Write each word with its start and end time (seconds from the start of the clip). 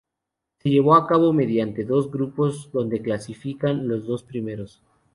Se 0.63 0.69
llevó 0.71 0.95
a 0.95 1.05
cabo 1.05 1.31
mediante 1.31 1.83
dos 1.85 2.09
grupos 2.09 2.71
donde 2.71 3.03
clasifican 3.03 3.87
los 3.87 4.07
dos 4.07 4.23
primeros. 4.23 4.81